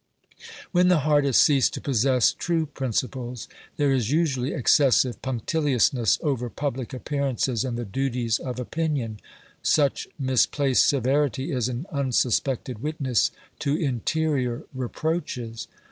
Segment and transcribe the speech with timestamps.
[0.71, 6.49] When the heart has ceased to possess true principles there is usually excessive punctiliousness over
[6.49, 9.19] public appearances and the duties of opinion;
[9.61, 13.29] such misplaced severity is an unsuspected witness
[13.59, 15.67] to interior reproaches.